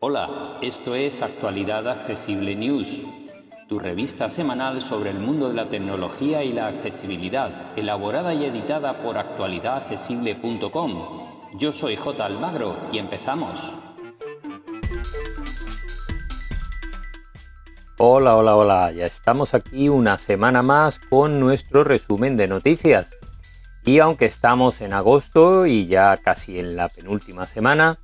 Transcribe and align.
Hola, 0.00 0.58
esto 0.60 0.94
es 0.94 1.22
Actualidad 1.22 1.88
Accesible 1.88 2.54
News, 2.54 3.00
tu 3.68 3.80
revista 3.80 4.30
semanal 4.30 4.80
sobre 4.80 5.10
el 5.10 5.18
mundo 5.18 5.48
de 5.48 5.54
la 5.54 5.68
tecnología 5.68 6.44
y 6.44 6.52
la 6.52 6.68
accesibilidad, 6.68 7.76
elaborada 7.76 8.32
y 8.34 8.44
editada 8.44 9.02
por 9.02 9.18
actualidadaccesible.com. 9.18 11.56
Yo 11.56 11.72
soy 11.72 11.96
J. 11.96 12.24
Almagro 12.24 12.76
y 12.92 12.98
empezamos. 12.98 13.60
Hola, 17.98 18.36
hola, 18.36 18.56
hola, 18.56 18.92
ya 18.92 19.06
estamos 19.06 19.54
aquí 19.54 19.88
una 19.88 20.18
semana 20.18 20.62
más 20.62 20.98
con 20.98 21.40
nuestro 21.40 21.82
resumen 21.82 22.36
de 22.36 22.48
noticias. 22.48 23.16
Y 23.84 23.98
aunque 23.98 24.24
estamos 24.24 24.80
en 24.80 24.94
agosto 24.94 25.66
y 25.66 25.86
ya 25.86 26.16
casi 26.16 26.58
en 26.58 26.74
la 26.76 26.88
penúltima 26.88 27.46
semana, 27.46 27.98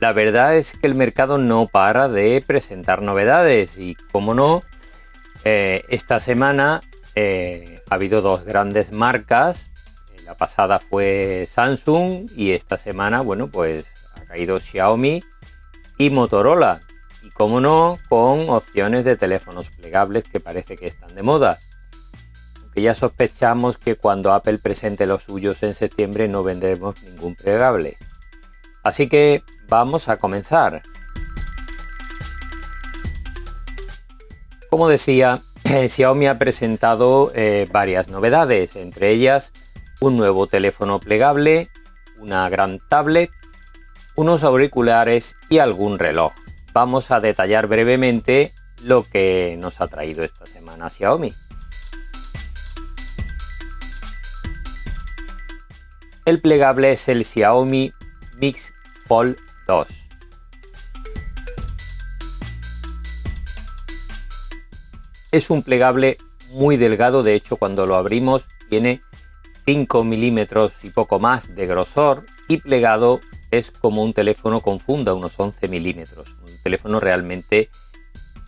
la 0.00 0.12
verdad 0.12 0.56
es 0.56 0.72
que 0.72 0.86
el 0.86 0.94
mercado 0.94 1.38
no 1.38 1.68
para 1.68 2.08
de 2.08 2.42
presentar 2.46 3.02
novedades 3.02 3.78
y 3.78 3.94
como 4.12 4.34
no, 4.34 4.62
eh, 5.44 5.84
esta 5.88 6.18
semana 6.18 6.82
eh, 7.14 7.80
ha 7.88 7.94
habido 7.94 8.20
dos 8.20 8.44
grandes 8.44 8.92
marcas. 8.92 9.70
La 10.24 10.34
pasada 10.34 10.80
fue 10.80 11.46
Samsung 11.48 12.28
y 12.34 12.50
esta 12.50 12.76
semana, 12.76 13.20
bueno, 13.20 13.48
pues 13.48 13.86
ha 14.16 14.24
caído 14.24 14.58
Xiaomi 14.58 15.22
y 15.98 16.10
Motorola. 16.10 16.80
Y 17.22 17.30
como 17.30 17.60
no, 17.60 17.98
con 18.08 18.50
opciones 18.50 19.04
de 19.04 19.16
teléfonos 19.16 19.70
plegables 19.70 20.24
que 20.24 20.40
parece 20.40 20.76
que 20.76 20.88
están 20.88 21.14
de 21.14 21.22
moda. 21.22 21.58
Ya 22.76 22.94
sospechamos 22.94 23.78
que 23.78 23.96
cuando 23.96 24.32
Apple 24.32 24.58
presente 24.58 25.06
los 25.06 25.22
suyos 25.22 25.62
en 25.62 25.72
septiembre 25.72 26.28
no 26.28 26.42
vendremos 26.42 27.02
ningún 27.02 27.34
plegable. 27.34 27.96
Así 28.82 29.08
que 29.08 29.42
vamos 29.66 30.08
a 30.08 30.18
comenzar. 30.18 30.82
Como 34.68 34.88
decía, 34.88 35.40
Xiaomi 35.88 36.26
ha 36.26 36.38
presentado 36.38 37.32
eh, 37.34 37.66
varias 37.72 38.08
novedades, 38.08 38.76
entre 38.76 39.10
ellas 39.10 39.52
un 40.00 40.18
nuevo 40.18 40.46
teléfono 40.46 41.00
plegable, 41.00 41.70
una 42.18 42.48
gran 42.50 42.80
tablet, 42.90 43.30
unos 44.14 44.44
auriculares 44.44 45.36
y 45.48 45.58
algún 45.58 45.98
reloj. 45.98 46.34
Vamos 46.74 47.10
a 47.10 47.20
detallar 47.20 47.66
brevemente 47.66 48.52
lo 48.82 49.04
que 49.04 49.56
nos 49.58 49.80
ha 49.80 49.88
traído 49.88 50.22
esta 50.22 50.46
semana 50.46 50.90
Xiaomi. 50.90 51.32
El 56.26 56.40
plegable 56.40 56.90
es 56.90 57.08
el 57.08 57.24
Xiaomi 57.24 57.92
Mix 58.38 58.74
Fold 59.06 59.36
2. 59.68 59.86
Es 65.30 65.50
un 65.50 65.62
plegable 65.62 66.18
muy 66.50 66.76
delgado, 66.76 67.22
de 67.22 67.36
hecho 67.36 67.56
cuando 67.56 67.86
lo 67.86 67.94
abrimos 67.94 68.44
tiene 68.68 69.02
5 69.66 70.02
milímetros 70.02 70.84
y 70.84 70.90
poco 70.90 71.20
más 71.20 71.54
de 71.54 71.64
grosor 71.68 72.26
y 72.48 72.56
plegado 72.56 73.20
es 73.52 73.70
como 73.70 74.02
un 74.02 74.12
teléfono 74.12 74.62
con 74.62 74.80
funda, 74.80 75.14
unos 75.14 75.38
11 75.38 75.68
milímetros, 75.68 76.36
un 76.42 76.60
teléfono 76.64 76.98
realmente 76.98 77.70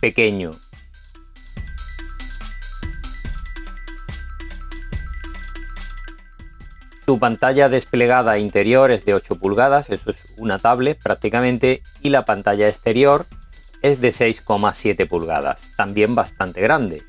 pequeño. 0.01 0.51
Su 7.09 7.17
pantalla 7.17 7.69
desplegada 7.69 8.37
interior 8.37 8.91
es 8.91 9.03
de 9.03 9.15
8 9.15 9.37
pulgadas, 9.39 9.89
eso 9.89 10.11
es 10.11 10.27
una 10.37 10.59
tablet 10.59 11.01
prácticamente, 11.01 11.81
y 12.01 12.09
la 12.09 12.23
pantalla 12.23 12.67
exterior 12.67 13.25
es 13.81 13.99
de 13.99 14.09
6,7 14.09 15.07
pulgadas, 15.07 15.71
también 15.75 16.13
bastante 16.13 16.61
grande. 16.61 17.01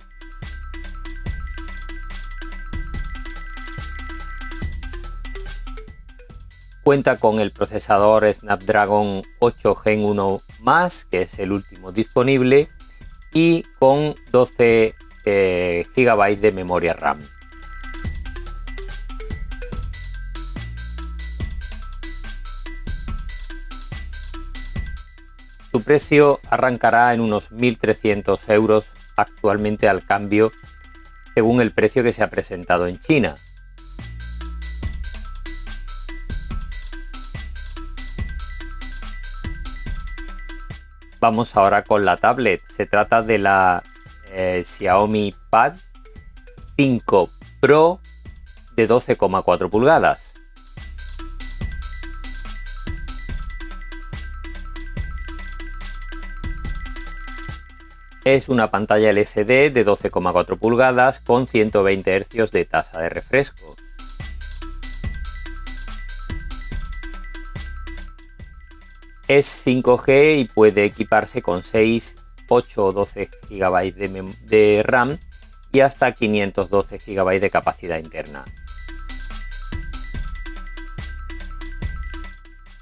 Cuenta 6.83 7.19
con 7.19 7.39
el 7.39 7.53
procesador 7.53 8.25
Snapdragon 8.33 9.21
8 9.39 9.75
Gen 9.75 10.03
1 10.03 10.41
que 11.11 11.21
es 11.21 11.39
el 11.39 11.53
último 11.53 11.93
disponible, 11.93 12.71
y 13.35 13.65
con 13.79 14.15
12 14.31 14.95
eh, 15.27 15.87
GB 15.95 16.41
de 16.41 16.53
memoria 16.53 16.95
RAM. 16.95 17.21
Su 25.73 25.83
precio 25.83 26.41
arrancará 26.51 27.15
en 27.15 27.21
unos 27.21 27.53
1.300 27.53 28.41
euros 28.49 28.87
actualmente 29.17 29.89
al 29.89 30.05
cambio 30.05 30.51
según 31.35 31.61
el 31.61 31.71
precio 31.71 32.03
que 32.03 32.13
se 32.13 32.23
ha 32.23 32.31
presentado 32.31 32.87
en 32.87 32.99
China. 32.99 33.37
Vamos 41.21 41.55
ahora 41.55 41.85
con 41.85 42.05
la 42.05 42.17
tablet. 42.17 42.63
Se 42.67 42.87
trata 42.87 43.23
de 43.23 43.39
la 43.39 43.83
eh, 44.33 44.63
Xiaomi 44.65 45.35
Pad 45.51 45.75
5 46.77 47.31
Pro 47.61 48.01
de 48.75 48.89
12,4 48.89 49.69
pulgadas. 49.69 50.30
Es 58.25 58.51
una 58.51 58.71
pantalla 58.71 59.11
LCD 59.11 59.73
de 59.73 59.87
12,4 59.87 60.59
pulgadas 60.59 61.21
con 61.21 61.47
120 61.47 62.21
Hz 62.21 62.51
de 62.51 62.67
tasa 62.67 63.01
de 63.01 63.09
refresco. 63.09 63.77
Es 69.27 69.65
5G 69.65 70.39
y 70.39 70.45
puede 70.45 70.85
equiparse 70.85 71.41
con 71.41 71.63
6, 71.63 72.17
8 72.49 72.85
o 72.85 72.93
12 72.93 73.31
GB 73.49 73.95
de, 73.95 74.35
de 74.43 74.83
RAM 74.83 75.19
y 75.73 75.81
hasta 75.81 76.13
512 76.13 76.99
GB 76.99 77.41
de 77.41 77.51
capacidad 77.51 77.99
interna. 77.99 78.45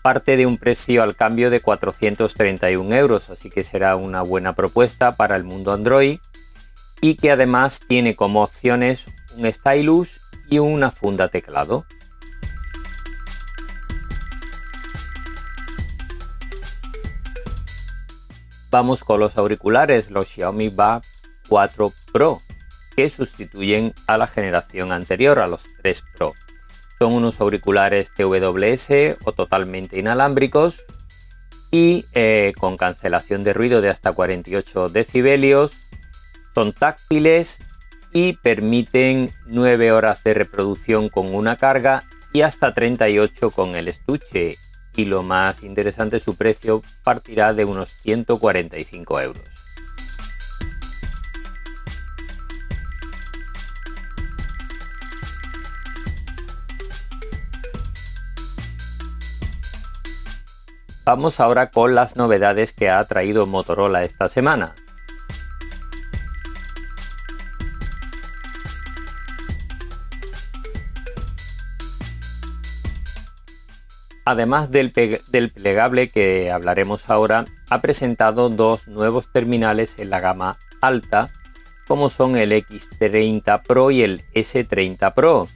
Parte 0.09 0.39
de 0.39 0.47
un 0.47 0.57
precio 0.57 1.03
al 1.03 1.17
cambio 1.17 1.51
de 1.51 1.61
431 1.61 2.97
euros, 2.97 3.29
así 3.29 3.51
que 3.51 3.63
será 3.63 3.95
una 3.95 4.23
buena 4.23 4.55
propuesta 4.55 5.17
para 5.17 5.37
el 5.37 5.45
mundo 5.45 5.71
Android 5.71 6.19
y 7.03 7.17
que 7.17 7.31
además 7.31 7.79
tiene 7.87 8.17
como 8.17 8.43
opciones 8.43 9.09
un 9.37 9.53
stylus 9.53 10.23
y 10.49 10.61
una 10.61 10.91
funda 10.91 11.29
teclado. 11.29 11.85
Vamos 18.71 19.05
con 19.05 19.21
los 19.21 19.37
auriculares, 19.37 20.11
los 20.11 20.29
Xiaomi 20.29 20.71
Va 20.71 21.03
4 21.51 21.93
Pro, 22.15 22.41
que 22.97 23.11
sustituyen 23.11 23.93
a 24.07 24.17
la 24.17 24.27
generación 24.27 24.91
anterior, 24.91 25.39
a 25.39 25.49
los 25.49 25.65
3 25.83 26.03
Pro. 26.17 26.33
Son 26.99 27.13
unos 27.13 27.41
auriculares 27.41 28.11
TWS 28.15 29.19
o 29.25 29.33
totalmente 29.33 29.99
inalámbricos 29.99 30.85
y 31.71 32.07
eh, 32.13 32.53
con 32.59 32.77
cancelación 32.77 33.45
de 33.45 33.53
ruido 33.53 33.81
de 33.81 33.91
hasta 33.91 34.13
48 34.13 34.89
decibelios. 34.89 35.73
Son 36.55 36.73
táctiles 36.73 37.61
y 38.13 38.35
permiten 38.35 39.31
9 39.47 39.93
horas 39.93 40.25
de 40.25 40.35
reproducción 40.35 41.09
con 41.09 41.35
una 41.35 41.57
carga 41.57 42.05
y 42.33 42.43
hasta 42.43 42.73
38 42.73 43.51
con 43.51 43.77
el 43.77 43.89
estuche. 43.89 44.57
Y 44.97 45.05
lo 45.05 45.23
más 45.23 45.63
interesante, 45.63 46.19
su 46.19 46.35
precio 46.35 46.83
partirá 47.05 47.55
de 47.55 47.65
unos 47.65 47.91
145 48.03 49.21
euros. 49.21 49.58
Vamos 61.09 61.41
ahora 61.41 61.71
con 61.71 61.95
las 61.95 62.17
novedades 62.17 62.75
que 62.75 62.91
ha 62.91 63.03
traído 63.07 63.47
Motorola 63.47 64.05
esta 64.05 64.29
semana. 64.29 64.75
Además 74.27 74.71
del, 74.71 74.93
plegable 74.93 76.11
que 76.11 76.51
hablaremos 76.51 77.09
ahora, 77.09 77.47
ha 77.71 77.81
presentado 77.81 78.51
dos 78.51 78.87
nuevos 78.87 79.33
terminales 79.33 79.99
en 79.99 80.11
la 80.11 80.21
gama 80.21 80.59
alta, 80.83 81.31
como 81.87 82.11
son 82.11 82.37
el 82.37 82.53
X30 82.53 83.63
Pro 83.63 83.91
y 83.91 84.03
el 84.03 84.25
S30 84.35 85.15
Pro, 85.15 85.49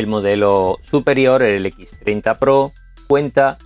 el 0.00 0.08
modelo 0.08 0.78
superior, 0.82 1.42
el 1.42 1.64
X30 1.66 2.38
Pro, 2.38 2.72
cuenta 3.06 3.58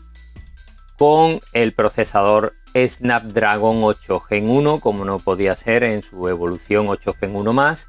con 0.98 1.40
el 1.52 1.72
procesador 1.72 2.54
Snapdragon 2.76 3.82
8 3.82 4.20
Gen 4.20 4.50
1, 4.50 4.80
como 4.80 5.04
no 5.04 5.18
podía 5.18 5.56
ser 5.56 5.84
en 5.84 6.02
su 6.02 6.28
evolución 6.28 6.88
8 6.88 7.14
Gen 7.18 7.36
1 7.36 7.52
más. 7.52 7.88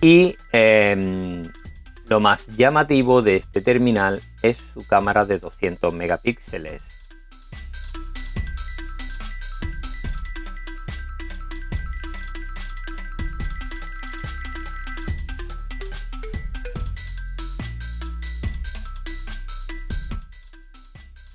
Y 0.00 0.36
em, 0.52 1.50
lo 2.06 2.20
más 2.20 2.46
llamativo 2.48 3.22
de 3.22 3.36
este 3.36 3.62
terminal 3.62 4.22
es 4.42 4.58
su 4.58 4.86
cámara 4.86 5.24
de 5.24 5.38
200 5.38 5.92
megapíxeles. 5.92 6.95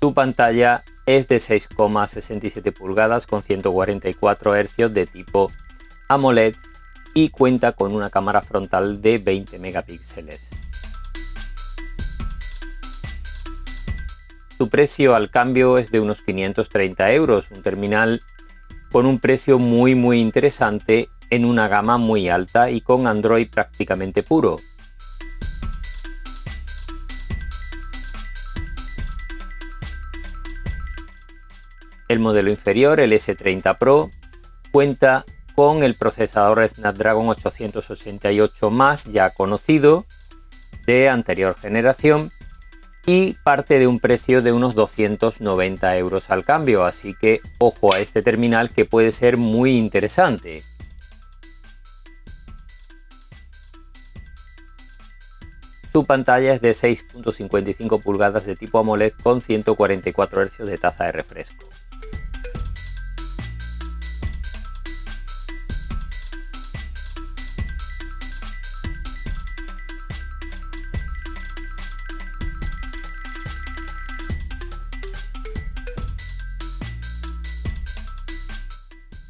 Su 0.02 0.14
pantalla 0.14 0.82
es 1.06 1.28
de 1.28 1.36
6,67 1.36 2.72
pulgadas 2.72 3.24
con 3.24 3.44
144 3.44 4.52
Hz 4.56 4.92
de 4.92 5.06
tipo 5.06 5.52
AMOLED 6.08 6.56
y 7.14 7.28
cuenta 7.28 7.70
con 7.70 7.94
una 7.94 8.10
cámara 8.10 8.42
frontal 8.42 9.00
de 9.00 9.18
20 9.18 9.60
megapíxeles. 9.60 10.40
Su 14.58 14.68
precio 14.68 15.14
al 15.14 15.30
cambio 15.30 15.78
es 15.78 15.92
de 15.92 16.00
unos 16.00 16.22
530 16.22 17.12
euros, 17.12 17.52
un 17.52 17.62
terminal 17.62 18.22
con 18.90 19.06
un 19.06 19.20
precio 19.20 19.60
muy 19.60 19.94
muy 19.94 20.18
interesante 20.18 21.10
en 21.30 21.44
una 21.44 21.68
gama 21.68 21.96
muy 21.96 22.28
alta 22.28 22.72
y 22.72 22.80
con 22.80 23.06
Android 23.06 23.48
prácticamente 23.48 24.24
puro. 24.24 24.58
El 32.12 32.20
modelo 32.20 32.50
inferior, 32.50 33.00
el 33.00 33.14
S30 33.14 33.78
Pro, 33.78 34.10
cuenta 34.70 35.24
con 35.54 35.82
el 35.82 35.94
procesador 35.94 36.68
Snapdragon 36.68 37.26
888 37.30 38.68
más 38.68 39.04
ya 39.06 39.30
conocido 39.30 40.04
de 40.86 41.08
anterior 41.08 41.56
generación 41.58 42.30
y 43.06 43.32
parte 43.44 43.78
de 43.78 43.86
un 43.86 43.98
precio 43.98 44.42
de 44.42 44.52
unos 44.52 44.74
290 44.74 45.96
euros 45.96 46.28
al 46.28 46.44
cambio, 46.44 46.84
así 46.84 47.14
que 47.18 47.40
ojo 47.58 47.94
a 47.94 48.00
este 48.00 48.20
terminal 48.20 48.68
que 48.68 48.84
puede 48.84 49.10
ser 49.12 49.38
muy 49.38 49.78
interesante. 49.78 50.62
Su 55.90 56.04
pantalla 56.04 56.52
es 56.52 56.60
de 56.60 56.72
6.55 56.72 58.02
pulgadas 58.02 58.44
de 58.44 58.54
tipo 58.54 58.78
AMOLED 58.78 59.14
con 59.22 59.40
144 59.40 60.44
Hz 60.44 60.58
de 60.58 60.76
tasa 60.76 61.04
de 61.04 61.12
refresco. 61.12 61.64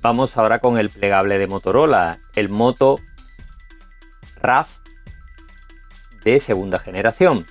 Vamos 0.03 0.37
ahora 0.37 0.59
con 0.59 0.79
el 0.79 0.91
plegable 0.91 1.39
de 1.39 1.47
Motorola, 1.47 2.19
el 2.35 2.49
Moto 2.49 2.99
RAF 4.41 4.79
de 6.25 6.41
segunda 6.41 6.81
generación. 6.81 7.47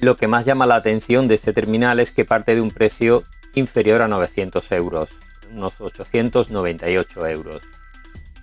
Lo 0.00 0.16
que 0.16 0.26
más 0.26 0.46
llama 0.46 0.64
la 0.64 0.76
atención 0.76 1.28
de 1.28 1.34
este 1.34 1.52
terminal 1.52 2.00
es 2.00 2.12
que 2.12 2.24
parte 2.24 2.54
de 2.54 2.62
un 2.62 2.70
precio 2.70 3.24
inferior 3.54 4.00
a 4.00 4.08
900 4.08 4.72
euros, 4.72 5.10
unos 5.50 5.82
898 5.82 7.26
euros. 7.26 7.62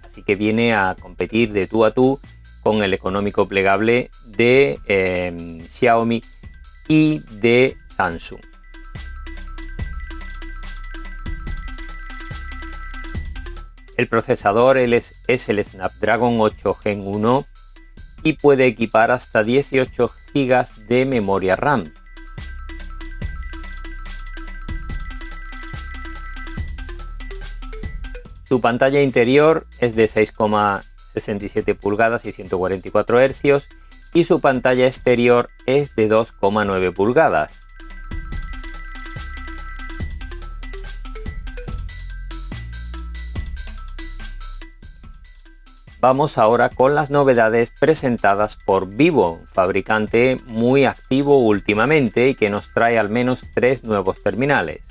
Así 0.03 0.21
que 0.21 0.35
viene 0.35 0.75
a 0.75 0.95
competir 1.01 1.53
de 1.53 1.65
tú 1.65 1.85
a 1.85 1.91
tú 1.95 2.19
con 2.61 2.83
el 2.83 2.93
económico 2.93 3.47
plegable 3.47 4.11
de 4.27 4.77
eh, 4.85 5.65
Xiaomi 5.67 6.21
y 6.89 7.19
de 7.39 7.77
Samsung. 7.95 8.41
El 13.95 14.07
procesador 14.07 14.77
es 14.77 15.13
el 15.27 15.63
Snapdragon 15.63 16.41
8 16.41 16.73
Gen 16.73 17.03
1 17.05 17.45
y 18.23 18.33
puede 18.33 18.65
equipar 18.65 19.11
hasta 19.11 19.43
18 19.43 20.11
GB 20.33 20.87
de 20.87 21.05
memoria 21.05 21.55
RAM. 21.55 21.93
Su 28.47 28.61
pantalla 28.61 29.01
interior 29.03 29.67
es 29.79 29.95
de 29.95 30.05
6,67 30.05 31.77
pulgadas 31.77 32.25
y 32.25 32.31
144 32.31 33.19
Hz 33.19 33.67
y 34.13 34.23
su 34.23 34.39
pantalla 34.41 34.87
exterior 34.87 35.49
es 35.65 35.95
de 35.95 36.09
2,9 36.09 36.93
pulgadas. 36.93 37.59
Vamos 46.01 46.37
ahora 46.37 46.69
con 46.69 46.95
las 46.95 47.09
novedades 47.09 47.71
presentadas 47.77 48.55
por 48.55 48.87
Vivo, 48.87 49.41
fabricante 49.51 50.39
muy 50.45 50.85
activo 50.85 51.39
últimamente 51.39 52.29
y 52.29 52.35
que 52.35 52.49
nos 52.49 52.73
trae 52.73 52.97
al 52.97 53.09
menos 53.09 53.43
tres 53.53 53.83
nuevos 53.83 54.23
terminales. 54.23 54.88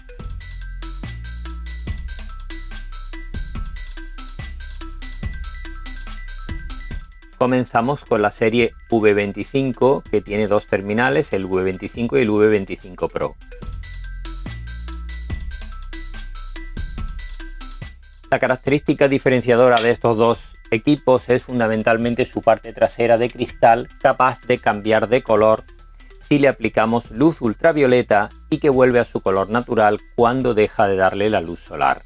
Comenzamos 7.38 8.04
con 8.04 8.20
la 8.20 8.32
serie 8.32 8.72
V25 8.90 10.02
que 10.02 10.20
tiene 10.20 10.48
dos 10.48 10.66
terminales, 10.66 11.32
el 11.32 11.46
V25 11.46 12.18
y 12.18 12.22
el 12.22 12.30
V25 12.30 13.08
Pro. 13.08 13.36
La 18.28 18.40
característica 18.40 19.06
diferenciadora 19.06 19.80
de 19.80 19.92
estos 19.92 20.16
dos 20.16 20.56
equipos 20.72 21.28
es 21.28 21.44
fundamentalmente 21.44 22.26
su 22.26 22.42
parte 22.42 22.72
trasera 22.72 23.18
de 23.18 23.30
cristal 23.30 23.88
capaz 24.02 24.40
de 24.42 24.58
cambiar 24.58 25.08
de 25.08 25.22
color 25.22 25.62
si 26.28 26.40
le 26.40 26.48
aplicamos 26.48 27.12
luz 27.12 27.40
ultravioleta 27.40 28.30
y 28.50 28.58
que 28.58 28.68
vuelve 28.68 28.98
a 28.98 29.04
su 29.04 29.20
color 29.20 29.48
natural 29.48 30.00
cuando 30.16 30.54
deja 30.54 30.88
de 30.88 30.96
darle 30.96 31.30
la 31.30 31.40
luz 31.40 31.60
solar. 31.60 32.02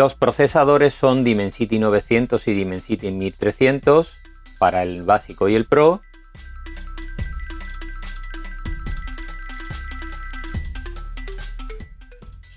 Los 0.00 0.14
procesadores 0.14 0.94
son 0.94 1.24
Dimensity 1.24 1.78
900 1.78 2.48
y 2.48 2.54
Dimensity 2.54 3.10
1300 3.10 4.16
para 4.58 4.82
el 4.82 5.02
básico 5.02 5.46
y 5.46 5.54
el 5.54 5.66
Pro. 5.66 6.00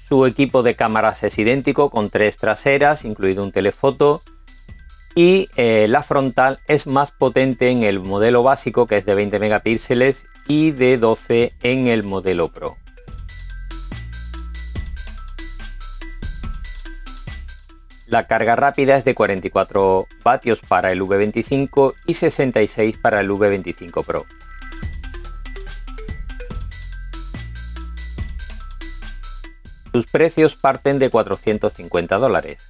Su 0.08 0.26
equipo 0.26 0.64
de 0.64 0.76
cámaras 0.76 1.22
es 1.24 1.38
idéntico 1.38 1.90
con 1.90 2.10
tres 2.10 2.38
traseras, 2.38 3.04
incluido 3.04 3.44
un 3.44 3.52
telefoto. 3.52 4.22
Y 5.14 5.50
eh, 5.58 5.88
la 5.90 6.02
frontal 6.02 6.62
es 6.70 6.88
más 6.88 7.12
potente 7.12 7.72
en 7.72 7.84
el 7.84 8.00
modelo 8.00 8.44
básico 8.44 8.88
que 8.88 8.96
es 8.96 9.06
de 9.06 9.16
20 9.16 9.40
megapíxeles 9.40 10.28
y 10.48 10.72
de 10.72 10.98
12 10.98 11.52
en 11.62 11.88
el 11.88 12.04
modelo 12.04 12.54
Pro. 12.54 12.78
La 18.14 18.28
carga 18.28 18.56
rápida 18.56 18.96
es 18.96 19.04
de 19.06 19.16
44 19.16 20.08
vatios 20.24 20.62
para 20.62 20.92
el 20.92 21.02
V25 21.02 21.96
y 22.06 22.14
66 22.14 22.98
para 22.98 23.22
el 23.22 23.32
V25 23.32 24.06
Pro. 24.06 24.28
Sus 29.92 30.06
precios 30.06 30.56
parten 30.56 31.00
de 31.00 31.10
450 31.10 32.20
dólares. 32.20 32.62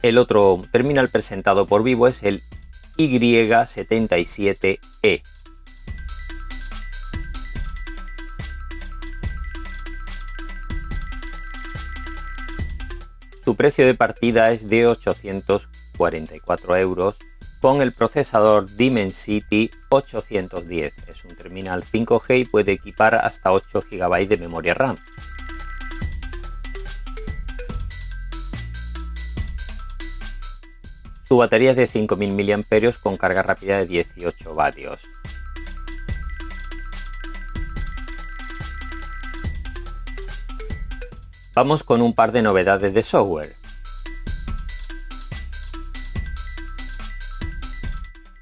El 0.00 0.16
otro 0.16 0.62
terminal 0.72 1.10
presentado 1.10 1.66
por 1.66 1.82
Vivo 1.82 2.08
es 2.08 2.22
el 2.22 2.42
Y77E. 2.96 5.20
Su 13.44 13.56
precio 13.56 13.84
de 13.84 13.94
partida 13.94 14.50
es 14.52 14.68
de 14.68 14.86
840 14.86 15.74
44 15.96 16.76
euros 16.76 17.16
con 17.60 17.80
el 17.80 17.92
procesador 17.92 18.74
Dimensity 18.74 19.70
810. 19.90 20.94
Es 21.08 21.24
un 21.24 21.36
terminal 21.36 21.84
5G 21.84 22.40
y 22.40 22.44
puede 22.44 22.72
equipar 22.72 23.14
hasta 23.14 23.52
8 23.52 23.84
GB 23.90 24.28
de 24.28 24.36
memoria 24.38 24.74
RAM. 24.74 24.96
Su 31.26 31.38
batería 31.38 31.70
es 31.70 31.76
de 31.76 31.86
5000 31.86 32.32
mAh 32.58 32.92
con 33.02 33.16
carga 33.16 33.42
rápida 33.42 33.78
de 33.78 33.86
18 33.86 34.54
vatios. 34.54 35.00
Vamos 41.54 41.84
con 41.84 42.02
un 42.02 42.14
par 42.14 42.32
de 42.32 42.42
novedades 42.42 42.92
de 42.92 43.02
software. 43.04 43.54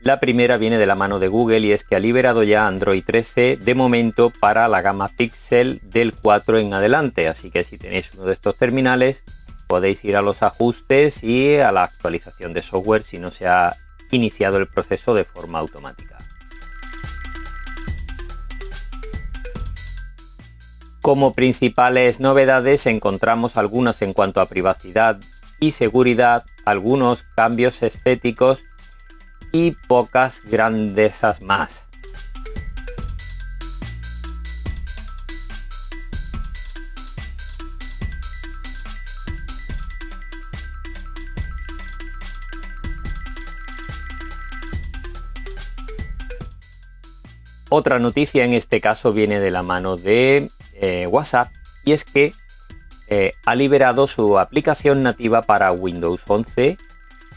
La 0.01 0.19
primera 0.19 0.57
viene 0.57 0.79
de 0.79 0.87
la 0.87 0.95
mano 0.95 1.19
de 1.19 1.29
Google 1.29 1.61
y 1.61 1.73
es 1.73 1.85
que 1.85 1.95
ha 1.95 2.01
liberado 2.01 2.43
ya 2.43 2.67
Android 2.67 3.05
13 3.05 3.59
de 3.59 3.75
momento 3.75 4.31
para 4.31 4.67
la 4.67 4.81
gama 4.81 5.09
Pixel 5.09 5.81
del 5.85 6.15
4 6.15 6.59
en 6.59 6.73
adelante, 6.73 7.29
así 7.29 7.51
que 7.51 7.65
si 7.65 7.77
tenéis 7.77 8.13
uno 8.15 8.25
de 8.25 8.33
estos 8.33 8.57
terminales 8.57 9.25
podéis 9.69 10.05
ir 10.05 10.17
a 10.17 10.23
los 10.23 10.43
ajustes 10.43 11.23
y 11.23 11.57
a 11.57 11.71
la 11.71 11.85
actualización 11.85 12.53
de 12.53 12.63
software 12.63 13.05
si 13.05 13.19
no 13.19 13.31
se 13.31 13.47
ha 13.47 13.77
iniciado 14.11 14.57
el 14.57 14.69
proceso 14.69 15.15
de 15.15 15.25
forma 15.25 15.59
automática. 15.59 16.12
Como 21.03 21.35
principales 21.35 22.21
novedades 22.21 22.87
encontramos 22.87 23.57
algunas 23.57 24.03
en 24.03 24.13
cuanto 24.13 24.41
a 24.41 24.47
privacidad 24.47 25.19
y 25.59 25.73
seguridad, 25.73 26.45
algunos 26.65 27.25
cambios 27.35 27.83
estéticos 27.83 28.65
y 29.51 29.73
pocas 29.89 30.43
grandezas 30.45 31.43
más. 31.43 31.89
Otra 47.71 47.99
noticia 47.99 48.45
en 48.45 48.53
este 48.53 48.81
caso 48.81 49.13
viene 49.13 49.41
de 49.41 49.51
la 49.51 49.65
mano 49.65 49.97
de 49.97 50.49
WhatsApp 51.11 51.53
y 51.85 51.93
es 51.93 52.05
que 52.05 52.35
eh, 53.09 53.35
ha 53.45 53.55
liberado 53.55 54.07
su 54.07 54.39
aplicación 54.39 55.03
nativa 55.03 55.43
para 55.43 55.71
Windows 55.73 56.23
11 56.27 56.79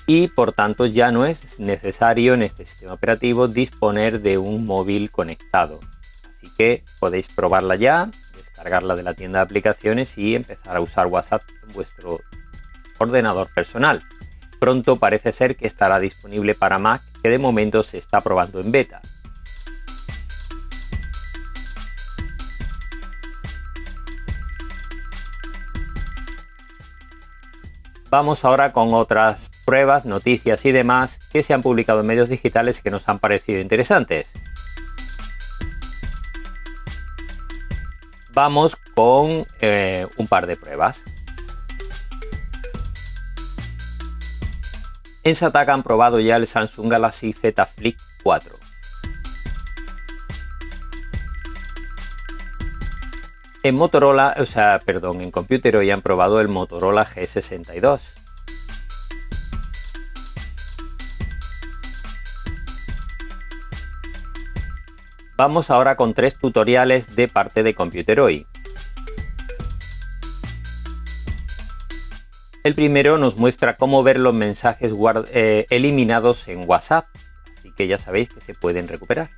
y 0.08 0.28
por 0.28 0.54
tanto 0.54 0.86
ya 0.86 1.12
no 1.12 1.26
es 1.26 1.60
necesario 1.60 2.34
en 2.34 2.44
este 2.44 2.66
sistema 2.66 2.94
operativo 2.94 3.48
disponer 3.48 4.22
de 4.22 4.38
un 4.38 4.66
móvil 4.66 5.12
conectado. 5.12 5.80
Así 6.30 6.50
que 6.58 6.84
podéis 7.00 7.28
probarla 7.28 7.76
ya, 7.76 8.10
descargarla 8.38 8.96
de 8.96 9.04
la 9.04 9.16
tienda 9.16 9.40
de 9.40 9.44
aplicaciones 9.44 10.18
y 10.18 10.36
empezar 10.36 10.76
a 10.76 10.82
usar 10.82 11.08
WhatsApp 11.08 11.42
en 11.68 11.74
vuestro 11.74 12.22
ordenador 13.00 13.50
personal. 13.54 14.04
Pronto 14.60 14.96
parece 14.96 15.32
ser 15.32 15.56
que 15.56 15.68
estará 15.68 16.00
disponible 16.00 16.56
para 16.56 16.80
Mac, 16.80 17.02
que 17.22 17.30
de 17.30 17.40
momento 17.40 17.84
se 17.84 17.98
está 17.98 18.22
probando 18.22 18.60
en 18.60 18.72
beta. 18.72 19.02
Vamos 28.18 28.46
ahora 28.46 28.72
con 28.72 28.94
otras 28.94 29.52
pruebas, 29.66 30.06
noticias 30.06 30.64
y 30.64 30.72
demás 30.72 31.20
que 31.34 31.44
se 31.44 31.54
han 31.54 31.62
publicado 31.62 32.00
en 32.00 32.08
medios 32.08 32.30
digitales 32.30 32.80
que 32.80 32.90
nos 32.90 33.10
han 33.10 33.20
parecido 33.20 33.60
interesantes. 33.60 34.32
Vamos 38.32 38.78
con 38.96 39.46
eh, 39.60 40.08
un 40.16 40.30
par 40.30 40.48
de 40.48 40.56
pruebas. 40.56 41.04
En 45.26 45.36
Sataka 45.36 45.74
han 45.74 45.84
probado 45.84 46.22
ya 46.22 46.38
el 46.38 46.48
Samsung 46.48 46.90
Galaxy 46.90 47.34
Z 47.34 47.66
Flip 47.66 47.98
4. 48.24 48.65
En 53.66 53.74
Motorola, 53.78 54.36
o 54.38 54.46
sea, 54.46 54.80
perdón, 54.86 55.22
en 55.22 55.32
Computer 55.32 55.76
hoy 55.76 55.90
han 55.90 56.04
probado 56.04 56.40
el 56.40 56.50
Motorola 56.50 57.04
G62. 57.04 58.00
Vamos 65.36 65.72
ahora 65.72 65.96
con 65.96 66.14
tres 66.14 66.38
tutoriales 66.38 67.16
de 67.16 67.28
parte 67.28 67.64
de 67.64 67.74
Computer 67.74 68.20
hoy. 68.20 68.46
El 72.64 72.76
primero 72.76 73.18
nos 73.18 73.36
muestra 73.36 73.78
cómo 73.78 74.04
ver 74.04 74.20
los 74.20 74.36
mensajes 74.36 74.94
eh, 75.34 75.66
eliminados 75.72 76.48
en 76.50 76.70
WhatsApp, 76.70 77.08
así 77.58 77.72
que 77.72 77.88
ya 77.88 77.98
sabéis 77.98 78.30
que 78.30 78.42
se 78.42 78.54
pueden 78.54 78.88
recuperar. 78.88 79.32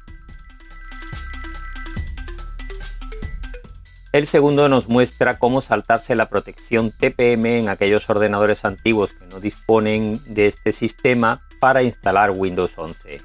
El 4.18 4.26
segundo 4.26 4.68
nos 4.68 4.90
muestra 4.90 5.38
cómo 5.38 5.62
saltarse 5.62 6.16
la 6.16 6.28
protección 6.28 6.90
TPM 6.90 7.60
en 7.60 7.70
aquellos 7.70 8.10
ordenadores 8.10 8.66
antiguos 8.66 9.14
que 9.14 9.28
no 9.28 9.40
disponen 9.40 10.20
de 10.26 10.48
este 10.48 10.74
sistema 10.74 11.44
para 11.60 11.84
instalar 11.84 12.32
Windows 12.32 12.76
11. 12.80 13.22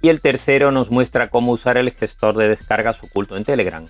Y 0.00 0.08
el 0.08 0.22
tercero 0.22 0.72
nos 0.72 0.90
muestra 0.90 1.28
cómo 1.28 1.52
usar 1.52 1.76
el 1.76 1.90
gestor 1.90 2.38
de 2.38 2.48
descargas 2.48 3.02
oculto 3.02 3.36
en 3.36 3.44
Telegram. 3.44 3.84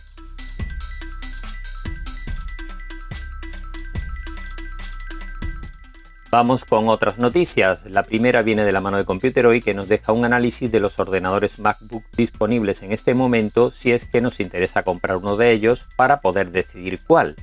Vamos 6.28 6.64
con 6.64 6.88
otras 6.88 7.18
noticias. 7.18 7.84
La 7.86 8.02
primera 8.02 8.42
viene 8.42 8.64
de 8.64 8.72
la 8.72 8.80
mano 8.80 8.96
de 8.96 9.04
Computer 9.04 9.46
Hoy 9.46 9.60
que 9.60 9.74
nos 9.74 9.88
deja 9.88 10.10
un 10.12 10.24
análisis 10.24 10.72
de 10.72 10.80
los 10.80 10.98
ordenadores 10.98 11.60
MacBook 11.60 12.02
disponibles 12.16 12.82
en 12.82 12.92
este 12.92 13.14
momento 13.14 13.70
si 13.70 13.92
es 13.92 14.06
que 14.06 14.20
nos 14.20 14.40
interesa 14.40 14.82
comprar 14.82 15.18
uno 15.18 15.36
de 15.36 15.52
ellos 15.52 15.86
para 15.96 16.20
poder 16.20 16.50
decidir 16.50 16.98
cuál. 17.06 17.36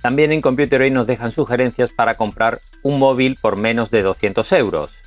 También 0.00 0.32
en 0.32 0.40
Computer 0.40 0.80
Hoy 0.80 0.90
nos 0.90 1.06
dejan 1.06 1.32
sugerencias 1.32 1.90
para 1.90 2.16
comprar 2.16 2.60
un 2.82 2.98
móvil 2.98 3.36
por 3.38 3.56
menos 3.56 3.90
de 3.90 4.02
200 4.02 4.50
euros. 4.52 4.99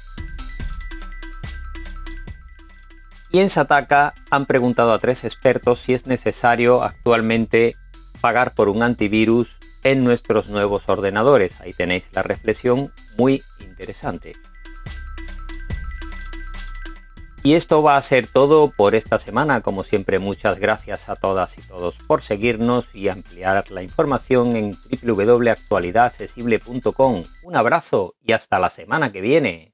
Y 3.33 3.39
en 3.39 3.49
Sataka 3.49 4.13
han 4.29 4.45
preguntado 4.45 4.93
a 4.93 4.99
tres 4.99 5.23
expertos 5.23 5.79
si 5.79 5.95
es 5.95 6.05
necesario 6.05 6.83
actualmente 6.83 7.75
pagar 8.21 8.53
por 8.53 8.69
un 8.69 8.83
antivirus 8.83 9.57
en 9.83 10.03
nuestros 10.03 10.49
nuevos 10.49 10.87
ordenadores. 10.87 11.59
Ahí 11.59 11.73
tenéis 11.73 12.11
la 12.13 12.21
reflexión 12.21 12.93
muy 13.17 13.41
interesante. 13.59 14.35
Y 17.41 17.55
esto 17.55 17.81
va 17.81 17.97
a 17.97 18.01
ser 18.03 18.27
todo 18.27 18.69
por 18.69 18.93
esta 18.93 19.17
semana. 19.17 19.61
Como 19.61 19.83
siempre, 19.83 20.19
muchas 20.19 20.59
gracias 20.59 21.09
a 21.09 21.15
todas 21.15 21.57
y 21.57 21.63
todos 21.63 21.97
por 22.05 22.21
seguirnos 22.21 22.93
y 22.93 23.09
ampliar 23.09 23.71
la 23.71 23.81
información 23.81 24.55
en 24.55 24.77
www.actualidadaccesible.com. 25.01 27.23
Un 27.41 27.55
abrazo 27.55 28.13
y 28.21 28.33
hasta 28.33 28.59
la 28.59 28.69
semana 28.69 29.11
que 29.11 29.21
viene. 29.21 29.73